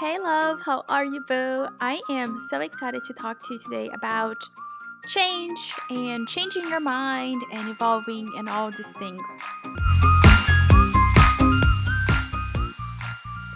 [0.00, 1.68] Hey, love, how are you, boo?
[1.78, 4.38] I am so excited to talk to you today about
[5.06, 9.20] change and changing your mind and evolving and all these things.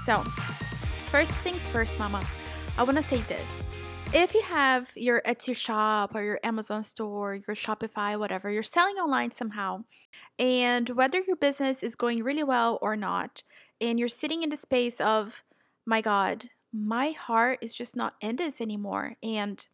[0.05, 0.19] So,
[1.09, 2.23] first things first, mama,
[2.77, 3.63] I want to say this.
[4.13, 8.97] If you have your Etsy shop or your Amazon store, your Shopify, whatever, you're selling
[8.97, 9.85] online somehow,
[10.39, 13.43] and whether your business is going really well or not,
[13.81, 15.43] and you're sitting in the space of,
[15.87, 19.15] my God, my heart is just not in this anymore.
[19.23, 19.67] And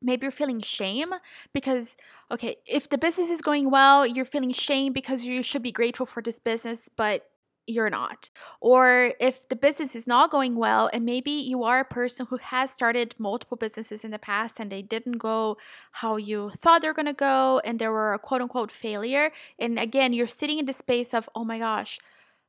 [0.00, 1.12] maybe you're feeling shame
[1.52, 1.96] because,
[2.30, 6.06] okay, if the business is going well, you're feeling shame because you should be grateful
[6.06, 7.26] for this business, but
[7.66, 8.30] you're not.
[8.60, 12.38] Or if the business is not going well, and maybe you are a person who
[12.38, 15.58] has started multiple businesses in the past and they didn't go
[15.92, 19.30] how you thought they're going to go, and they were a quote unquote failure.
[19.58, 21.98] And again, you're sitting in the space of, oh my gosh,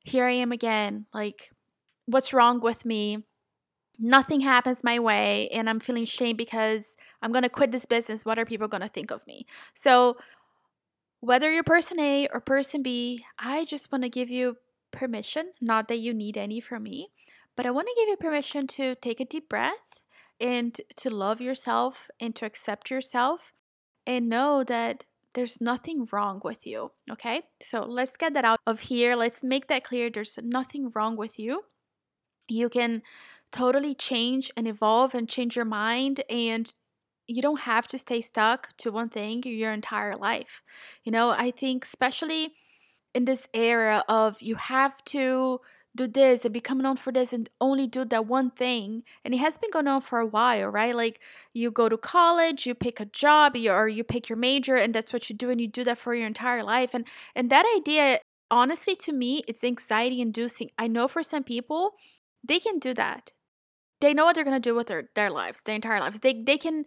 [0.05, 1.05] here I am again.
[1.13, 1.51] Like,
[2.09, 3.23] what's wrong with me?
[3.99, 8.25] Nothing happens my way, and I'm feeling shame because I'm going to quit this business.
[8.25, 9.45] What are people going to think of me?
[9.73, 10.17] So,
[11.19, 14.55] whether you're person A or person B, I just want to give you
[14.91, 17.09] permission, not that you need any from me,
[17.57, 20.01] but I want to give you permission to take a deep breath
[20.39, 23.51] and to love yourself and to accept yourself
[24.07, 26.91] and know that there's nothing wrong with you.
[27.11, 27.43] Okay.
[27.61, 29.15] So let's get that out of here.
[29.15, 30.09] Let's make that clear.
[30.09, 31.63] There's nothing wrong with you.
[32.49, 33.01] You can
[33.51, 36.73] totally change and evolve and change your mind and
[37.27, 40.63] you don't have to stay stuck to one thing your entire life.
[41.03, 42.53] You know, I think especially
[43.13, 45.59] in this era of you have to
[45.95, 49.37] do this and become known for this and only do that one thing and it
[49.37, 51.19] has been going on for a while right like
[51.53, 55.11] you go to college you pick a job or you pick your major and that's
[55.11, 58.19] what you do and you do that for your entire life and and that idea
[58.51, 61.95] honestly to me it's anxiety inducing i know for some people
[62.49, 63.31] they can do that
[64.01, 66.33] they know what they're going to do with their, their lives their entire lives they
[66.33, 66.83] they can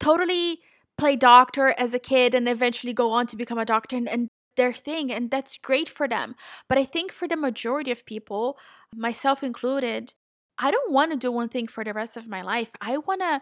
[0.00, 0.60] totally
[0.98, 4.28] play doctor as a kid and eventually go on to become a doctor and, and
[4.58, 6.34] their thing and that's great for them.
[6.68, 8.58] But I think for the majority of people,
[8.94, 10.12] myself included,
[10.58, 12.72] I don't want to do one thing for the rest of my life.
[12.80, 13.40] I want to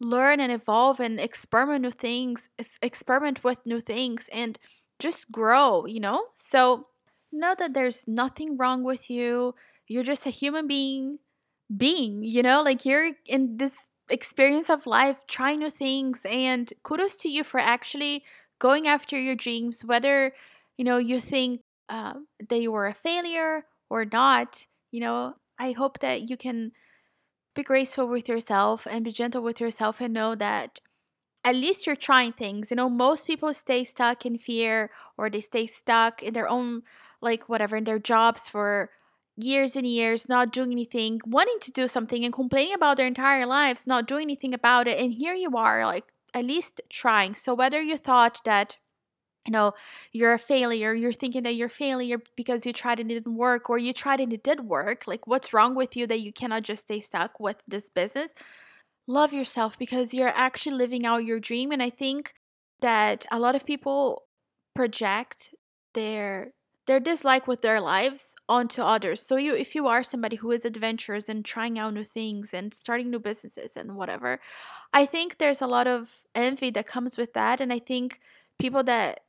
[0.00, 2.50] learn and evolve and experiment new things,
[2.82, 4.58] experiment with new things and
[4.98, 6.24] just grow, you know?
[6.34, 6.88] So
[7.32, 9.54] know that there's nothing wrong with you.
[9.88, 11.18] You're just a human being
[11.76, 12.62] being, you know?
[12.62, 17.58] Like you're in this experience of life trying new things and kudos to you for
[17.58, 18.24] actually
[18.58, 20.32] going after your dreams whether
[20.78, 22.14] you know you think uh,
[22.48, 26.70] that you were a failure or not you know i hope that you can
[27.54, 30.80] be graceful with yourself and be gentle with yourself and know that
[31.44, 35.40] at least you're trying things you know most people stay stuck in fear or they
[35.40, 36.82] stay stuck in their own
[37.20, 38.90] like whatever in their jobs for
[39.36, 43.46] years and years not doing anything wanting to do something and complaining about their entire
[43.46, 46.04] lives not doing anything about it and here you are like
[46.36, 47.34] at least trying.
[47.34, 48.76] So whether you thought that
[49.46, 49.72] you know
[50.12, 53.36] you're a failure you're thinking that you're a failure because you tried and it didn't
[53.36, 56.32] work or you tried and it did work like what's wrong with you that you
[56.32, 58.34] cannot just stay stuck with this business?
[59.08, 62.34] Love yourself because you're actually living out your dream and i think
[62.80, 64.24] that a lot of people
[64.74, 65.54] project
[65.94, 66.52] their
[66.86, 70.64] their dislike with their lives onto others so you if you are somebody who is
[70.64, 74.40] adventurous and trying out new things and starting new businesses and whatever
[74.92, 78.20] i think there's a lot of envy that comes with that and i think
[78.58, 79.20] people that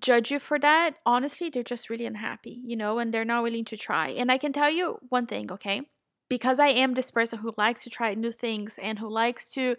[0.00, 3.64] judge you for that, honestly, they're just really unhappy, you know, and they're not willing
[3.66, 4.08] to try.
[4.08, 5.82] And I can tell you one thing, okay?
[6.28, 9.76] Because I am this person who likes to try new things and who likes to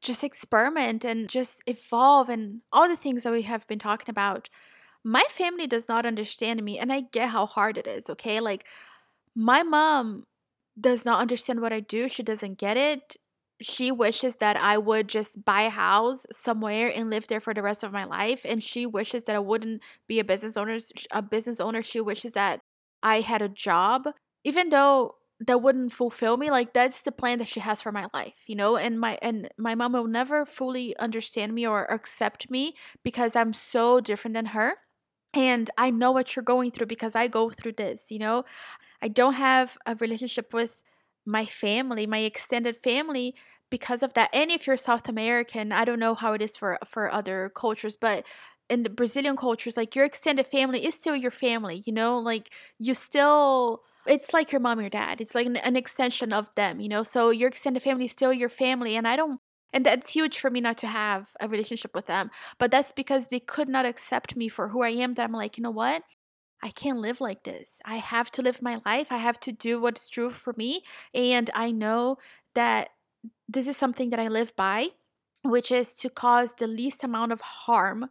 [0.00, 4.48] just experiment and just evolve and all the things that we have been talking about.
[5.08, 8.40] My family does not understand me, and I get how hard it is, okay?
[8.40, 8.66] Like,
[9.34, 10.24] my mom
[10.80, 12.08] does not understand what I do.
[12.08, 13.16] She doesn't get it
[13.60, 17.62] she wishes that I would just buy a house somewhere and live there for the
[17.62, 18.46] rest of my life.
[18.48, 20.78] And she wishes that I wouldn't be a business owner.
[21.10, 21.82] A business owner.
[21.82, 22.60] She wishes that
[23.02, 24.08] I had a job,
[24.44, 26.50] even though that wouldn't fulfill me.
[26.50, 28.76] Like that's the plan that she has for my life, you know.
[28.76, 33.52] And my and my mom will never fully understand me or accept me because I'm
[33.52, 34.74] so different than her.
[35.38, 38.44] And I know what you're going through because I go through this, you know.
[39.02, 40.82] I don't have a relationship with
[41.26, 43.34] my family, my extended family
[43.70, 44.30] because of that.
[44.34, 47.96] And if you're South American, I don't know how it is for for other cultures,
[47.96, 48.26] but
[48.70, 52.18] in the Brazilian cultures, like your extended family is still your family, you know?
[52.18, 55.20] Like you still it's like your mom or dad.
[55.20, 57.02] It's like an, an extension of them, you know?
[57.02, 59.40] So your extended family is still your family and I don't
[59.72, 62.30] and that's huge for me not to have a relationship with them.
[62.58, 65.56] But that's because they could not accept me for who I am that I'm like,
[65.56, 66.02] you know what?
[66.62, 67.80] I can't live like this.
[67.84, 69.12] I have to live my life.
[69.12, 70.82] I have to do what's true for me.
[71.14, 72.16] And I know
[72.54, 72.88] that
[73.48, 74.88] this is something that I live by,
[75.44, 78.08] which is to cause the least amount of harm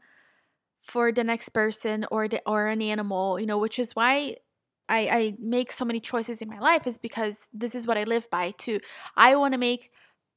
[0.79, 4.37] for the next person or the or an animal, you know, which is why
[4.87, 8.03] I, I make so many choices in my life is because this is what I
[8.05, 8.79] live by too.
[9.17, 9.91] I want to make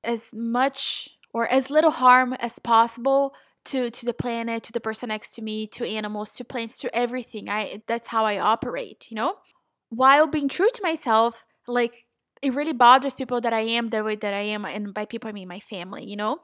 [0.04, 3.34] as much or as little harm as possible
[3.66, 6.94] to to the planet, to the person next to me, to animals, to plants, to
[6.96, 7.48] everything.
[7.48, 9.36] I that's how I operate, you know?
[9.90, 12.06] While being true to myself, like
[12.42, 15.28] it really bothers people that I am the way that I am and by people
[15.28, 16.38] I mean my family, you know?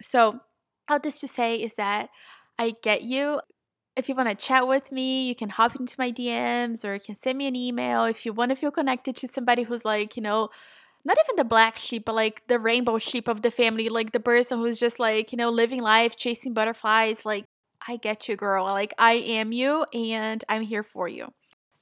[0.00, 0.40] So
[0.88, 2.08] all this to say is that
[2.58, 3.40] I get you.
[3.94, 7.00] If you want to chat with me, you can hop into my DMs or you
[7.00, 8.04] can send me an email.
[8.04, 10.48] If you want to feel connected to somebody who's like, you know,
[11.04, 14.20] not even the black sheep, but like the rainbow sheep of the family, like the
[14.20, 17.26] person who's just like, you know, living life, chasing butterflies.
[17.26, 17.44] Like,
[17.86, 18.64] I get you, girl.
[18.64, 21.32] Like, I am you and I'm here for you.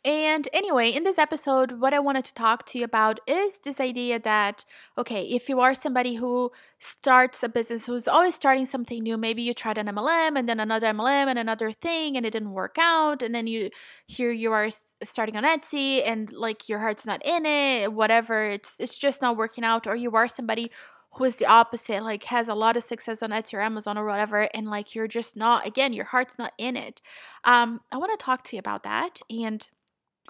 [0.02, 3.78] And anyway, in this episode, what I wanted to talk to you about is this
[3.80, 4.64] idea that,
[4.96, 9.42] okay, if you are somebody who starts a business, who's always starting something new, maybe
[9.42, 12.76] you tried an MLM and then another MLM and another thing and it didn't work
[12.78, 13.20] out.
[13.20, 13.68] And then you,
[14.06, 14.70] here you are
[15.02, 19.36] starting on Etsy and like your heart's not in it, whatever, it's, it's just not
[19.36, 19.86] working out.
[19.86, 20.70] Or you are somebody
[21.12, 24.06] who is the opposite, like has a lot of success on Etsy or Amazon or
[24.06, 27.02] whatever, and like you're just not, again, your heart's not in it.
[27.44, 29.20] Um, I want to talk to you about that.
[29.28, 29.68] And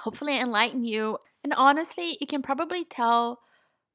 [0.01, 1.19] hopefully enlighten you.
[1.45, 3.41] And honestly, you can probably tell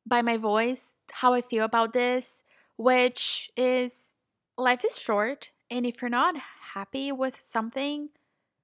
[0.06, 2.44] by my voice how I feel about this,
[2.78, 4.16] which is
[4.58, 5.52] life is short.
[5.70, 6.36] And if you're not
[6.74, 8.10] happy with something,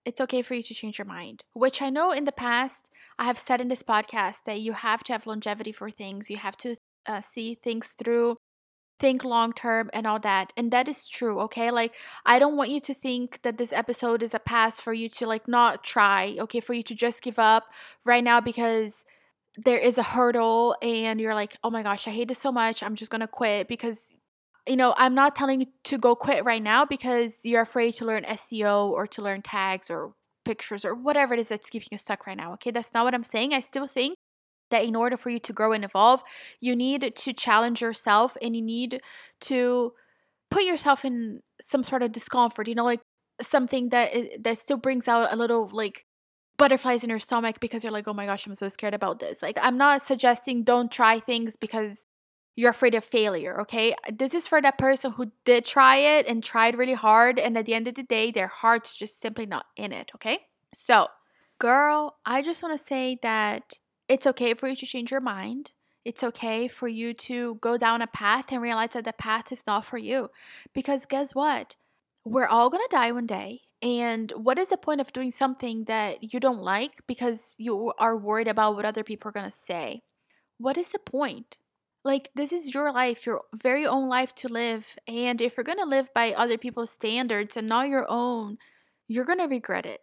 [0.06, 1.44] it's okay for you to change your mind.
[1.54, 2.90] Which I know in the past,
[3.20, 6.38] I have said in this podcast that you have to have longevity for things, you
[6.38, 8.38] have to uh, see things through
[9.02, 10.54] think long term and all that.
[10.56, 11.72] And that is true, okay?
[11.72, 11.96] Like,
[12.26, 15.28] I don't want you to think that this episode is a pass for you to
[15.28, 16.60] like not try, okay?
[16.62, 17.66] For you to just give up
[18.06, 19.04] right now because
[19.58, 22.84] there is a hurdle and you're like, oh my gosh, I hate this so much.
[22.84, 24.14] I'm just gonna quit because
[24.68, 28.06] you know, I'm not telling you to go quit right now because you're afraid to
[28.06, 30.14] learn SEO or to learn tags or
[30.46, 32.54] pictures or whatever it is that's keeping you stuck right now.
[32.54, 33.56] Okay, that's not what I'm saying.
[33.56, 34.16] I still think
[34.72, 36.24] that in order for you to grow and evolve,
[36.60, 39.02] you need to challenge yourself and you need
[39.42, 39.94] to
[40.50, 43.02] put yourself in some sort of discomfort, you know, like
[43.42, 46.06] something that eh, that still brings out a little like
[46.58, 49.42] butterflies in your stomach because you're like, "Oh my gosh, I'm so scared about this."
[49.42, 52.06] Like I'm not suggesting don't try things because
[52.56, 53.96] you're afraid of failure, okay?
[54.12, 57.66] This is for that person who did try it and tried really hard and at
[57.66, 60.40] the end of the day their heart's just simply not in it, okay?
[60.74, 61.08] So,
[61.60, 63.76] girl, I just want to say that
[64.12, 65.72] it's okay for you to change your mind.
[66.04, 69.66] It's okay for you to go down a path and realize that the path is
[69.66, 70.30] not for you.
[70.74, 71.78] Because guess what?
[72.26, 73.62] We're all going to die one day.
[73.82, 78.18] And what is the point of doing something that you don't like because you are
[78.18, 80.02] worried about what other people are going to say?
[80.58, 81.58] What is the point?
[82.04, 84.98] Like, this is your life, your very own life to live.
[85.08, 88.58] And if you're going to live by other people's standards and not your own,
[89.08, 90.02] you're going to regret it,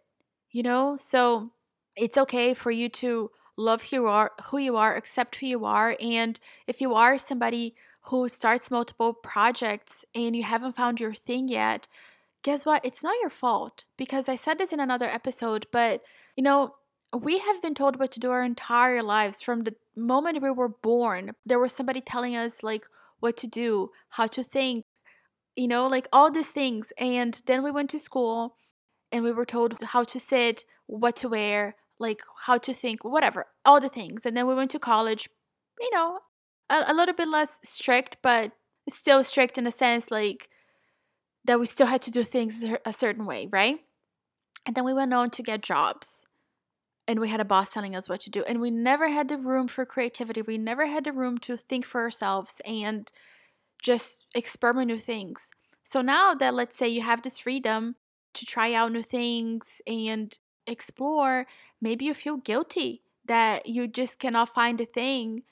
[0.49, 0.97] you know?
[0.97, 1.51] So
[1.95, 3.29] it's okay for you to
[3.59, 7.17] love who you are, who you are, accept who you are, and if you are
[7.17, 11.87] somebody who starts multiple projects and you haven't found your thing yet,
[12.41, 12.83] guess what?
[12.85, 16.01] It's not your fault because I said this in another episode, but
[16.35, 16.75] you know,
[17.17, 20.69] we have been told what to do our entire lives from the moment we were
[20.69, 21.31] born.
[21.45, 22.85] There was somebody telling us like
[23.19, 24.85] what to do, how to think,
[25.55, 26.93] you know, like all these things.
[26.97, 28.55] And then we went to school
[29.11, 33.45] and we were told how to sit, what to wear, like how to think, whatever,
[33.65, 34.25] all the things.
[34.25, 35.29] And then we went to college,
[35.79, 36.19] you know,
[36.69, 38.51] a, a little bit less strict, but
[38.87, 40.49] still strict in a sense, like
[41.45, 43.79] that we still had to do things a certain way, right?
[44.65, 46.25] And then we went on to get jobs.
[47.07, 48.43] And we had a boss telling us what to do.
[48.43, 50.43] And we never had the room for creativity.
[50.43, 53.11] We never had the room to think for ourselves and
[53.81, 55.49] just experiment new things.
[55.81, 57.95] So now that let's say you have this freedom
[58.35, 60.37] to try out new things and
[60.69, 61.47] explore,
[61.81, 65.43] maybe you feel guilty that you just cannot find a thing.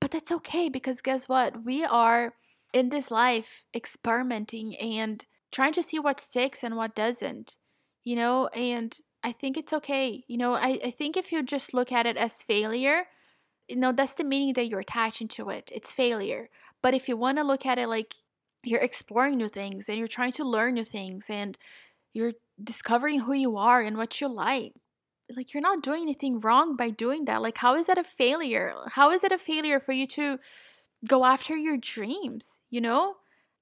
[0.00, 1.64] But that's okay because guess what?
[1.64, 2.34] We are
[2.72, 7.56] in this life experimenting and trying to see what sticks and what doesn't,
[8.04, 8.48] you know?
[8.48, 10.24] And I think it's okay.
[10.28, 13.06] You know, I, I think if you just look at it as failure,
[13.68, 15.70] you know, that's the meaning that you're attaching to it.
[15.74, 16.48] It's failure.
[16.82, 18.14] But if you want to look at it like
[18.62, 21.56] you're exploring new things and you're trying to learn new things and
[22.16, 22.32] you're
[22.62, 24.72] discovering who you are and what you like
[25.36, 28.72] like you're not doing anything wrong by doing that like how is that a failure
[28.92, 30.38] how is it a failure for you to
[31.06, 33.16] go after your dreams you know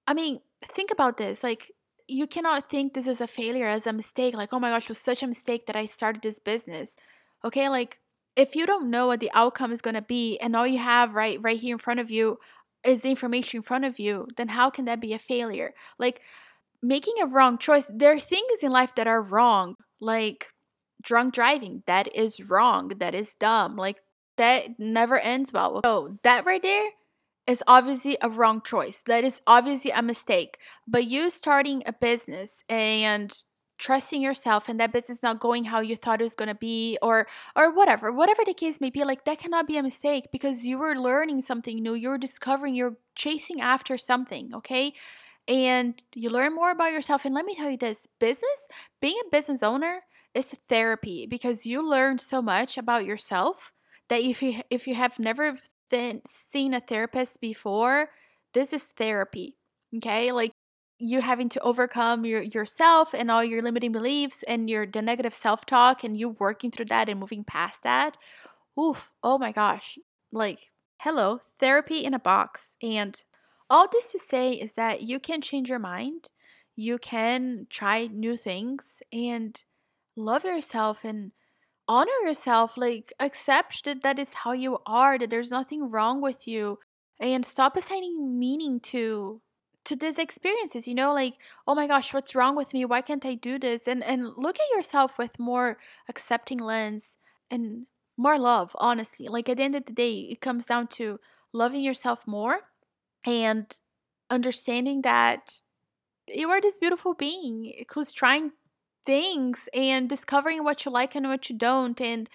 [0.07, 1.73] i mean think about this like
[2.07, 4.35] you cannot think this is a failure as a mistake.
[4.35, 6.97] Like, oh my gosh, it was such a mistake that I started this business.
[7.45, 7.99] Okay, like
[8.37, 11.15] if you don't know what the outcome is going to be and all you have
[11.15, 12.39] right right here in front of you
[12.85, 15.73] is information in front of you, then how can that be a failure?
[15.99, 16.21] Like
[16.85, 20.49] making a wrong choice, there are things in life that are wrong, like
[21.03, 21.83] drunk driving.
[21.87, 22.89] That is wrong.
[22.99, 23.77] That is dumb.
[23.77, 23.99] Like
[24.37, 25.81] that never ends well.
[25.85, 26.91] So that right there
[27.47, 29.03] is obviously a wrong choice.
[29.07, 30.59] That is obviously a mistake.
[30.87, 33.33] But you starting a business and
[33.79, 36.97] trusting yourself and that business not going how you thought it was going to be
[37.03, 37.27] or
[37.57, 40.79] or whatever whatever the case may be like that cannot be a mistake because you
[40.79, 44.93] were learning something new you're discovering you're chasing after something okay
[45.47, 48.69] and you learn more about yourself and let me tell you this business
[49.01, 50.01] being a business owner
[50.35, 53.73] is therapy because you learn so much about yourself
[54.09, 55.57] that if you if you have never
[55.91, 58.09] then seen a therapist before
[58.53, 59.57] this is therapy
[59.97, 60.33] okay?
[60.33, 60.53] Like
[60.99, 65.35] you having to overcome your yourself and all your limiting beliefs and your the negative
[65.35, 68.17] self-talk and you working through that and moving past that
[68.79, 69.99] oof oh my gosh
[70.33, 70.71] like
[71.01, 73.25] hello therapy in a box and
[73.71, 76.31] all this to say is that you can change your mind
[76.77, 79.65] you can try new things and
[80.17, 81.33] love yourself and
[81.87, 86.49] honor yourself like accept that that is how you are that there's nothing wrong with
[86.49, 86.79] you
[87.21, 89.41] and stop assigning meaning to
[89.85, 91.35] to these experiences you know like
[91.69, 92.85] oh my gosh what's wrong with me?
[92.85, 93.87] Why can't i do this?
[93.87, 95.79] And and look at yourself with more
[96.09, 97.19] accepting lens
[97.51, 99.29] and more love honestly.
[99.29, 101.21] Like at the end of the day it comes down to
[101.53, 102.61] loving yourself more
[103.25, 103.79] and
[104.31, 105.61] understanding that
[106.29, 108.53] you are this beautiful being who's trying
[109.05, 112.31] things and discovering what you like and what you don't and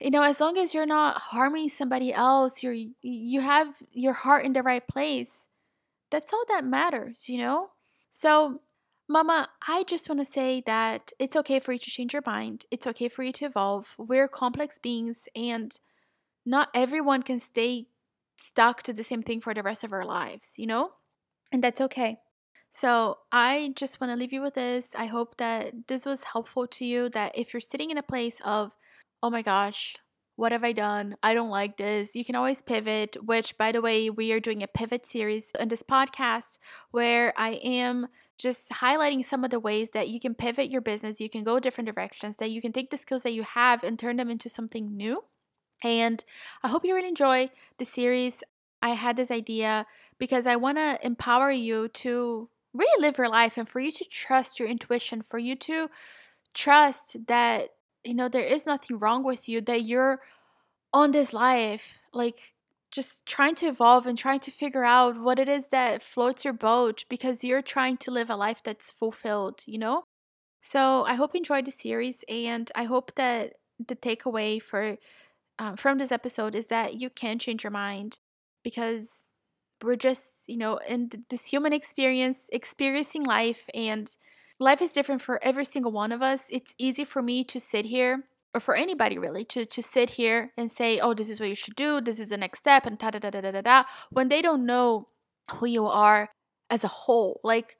[0.00, 4.44] you know as long as you're not harming somebody else you're you have your heart
[4.44, 5.48] in the right place
[6.10, 7.70] that's all that matters you know?
[8.10, 8.60] So
[9.08, 12.64] mama i just want to say that it's okay for you to change your mind
[12.70, 15.78] it's okay for you to evolve we're complex beings and
[16.46, 17.86] not everyone can stay
[18.36, 20.90] stuck to the same thing for the rest of our lives you know
[21.52, 22.18] and that's okay
[22.76, 24.96] so, I just want to leave you with this.
[24.96, 27.08] I hope that this was helpful to you.
[27.10, 28.72] That if you're sitting in a place of,
[29.22, 29.94] oh my gosh,
[30.34, 31.14] what have I done?
[31.22, 32.16] I don't like this.
[32.16, 35.68] You can always pivot, which, by the way, we are doing a pivot series in
[35.68, 36.58] this podcast
[36.90, 41.20] where I am just highlighting some of the ways that you can pivot your business,
[41.20, 43.96] you can go different directions, that you can take the skills that you have and
[43.96, 45.22] turn them into something new.
[45.82, 46.24] And
[46.62, 48.42] I hope you really enjoy the series.
[48.82, 49.86] I had this idea
[50.18, 54.04] because I want to empower you to really live your life and for you to
[54.04, 55.88] trust your intuition, for you to
[56.54, 57.70] trust that,
[58.04, 60.20] you know, there is nothing wrong with you, that you're
[60.92, 62.54] on this life, like
[62.90, 66.54] just trying to evolve and trying to figure out what it is that floats your
[66.54, 70.04] boat because you're trying to live a life that's fulfilled, you know?
[70.62, 73.54] So I hope you enjoyed the series and I hope that
[73.84, 74.96] the takeaway for
[75.58, 78.18] uh, from this episode is that you can change your mind
[78.62, 79.26] because
[79.82, 84.16] we're just you know in this human experience experiencing life and
[84.58, 86.46] life is different for every single one of us.
[86.50, 90.52] It's easy for me to sit here or for anybody really to to sit here
[90.56, 92.00] and say oh this is what you should do.
[92.00, 94.64] This is the next step and da da da da da da when they don't
[94.66, 95.08] know
[95.50, 96.30] who you are
[96.70, 97.40] as a whole.
[97.44, 97.76] Like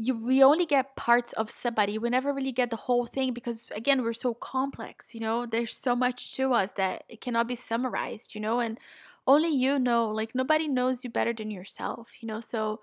[0.00, 1.98] you we only get parts of somebody.
[1.98, 5.46] We never really get the whole thing because again we're so complex you know?
[5.46, 8.60] There's so much to us that it cannot be summarized you know?
[8.60, 8.78] And
[9.26, 12.40] only you know like nobody knows you better than yourself you know?
[12.40, 12.80] So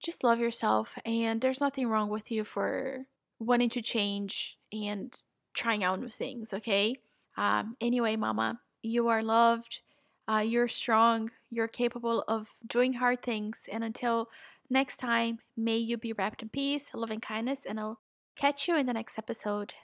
[0.00, 3.06] just love yourself and there's nothing wrong with you for
[3.40, 6.96] wanting to change and trying out new things okay?
[7.36, 9.80] Um anyway mama you are loved
[10.28, 14.28] uh, you're strong you're capable of doing hard things and until
[14.70, 18.00] next time may you be wrapped in peace love and kindness and i'll
[18.36, 19.74] catch you in the next episode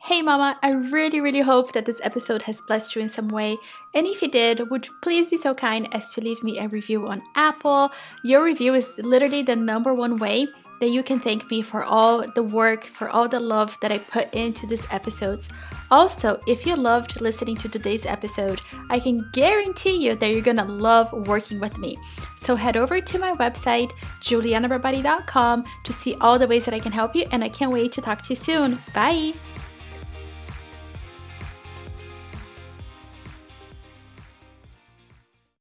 [0.00, 3.58] Hey mama, I really really hope that this episode has blessed you in some way.
[3.94, 6.68] And if you did, would you please be so kind as to leave me a
[6.68, 7.90] review on Apple?
[8.22, 10.46] Your review is literally the number one way
[10.80, 13.98] that you can thank me for all the work, for all the love that I
[13.98, 15.50] put into these episodes.
[15.90, 20.64] Also, if you loved listening to today's episode, I can guarantee you that you're gonna
[20.64, 21.98] love working with me.
[22.36, 23.90] So head over to my website,
[24.22, 27.90] julianabarbati.com, to see all the ways that I can help you, and I can't wait
[27.92, 28.78] to talk to you soon.
[28.94, 29.34] Bye!